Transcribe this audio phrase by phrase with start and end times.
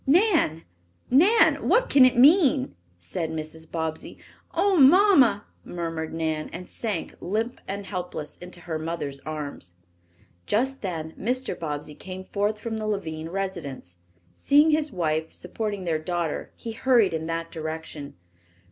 [0.07, 0.63] "Nan,
[1.11, 1.69] Nan!
[1.69, 3.71] what can it mean?" said Mrs.
[3.71, 4.17] Bobbsey.
[4.51, 9.75] "Oh, mamma!" murmured Nan, and sank, limp and helpless, into her mother's arms.
[10.47, 11.53] Just then Mr.
[11.53, 13.97] Bobbsey came forth from the Lavine residence.
[14.33, 18.15] Seeing his wife supporting their daughter, he hurried in that direction.